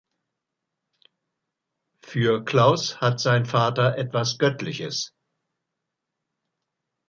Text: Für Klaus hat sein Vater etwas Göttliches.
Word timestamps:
Für 2.03 2.43
Klaus 2.43 2.99
hat 3.01 3.19
sein 3.19 3.45
Vater 3.45 3.99
etwas 3.99 4.39
Göttliches. 4.39 5.13